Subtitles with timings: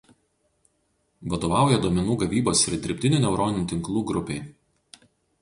[1.33, 4.43] Vadovauja duomenų gavybos ir dirbtinių neuroninių tinklų grupei.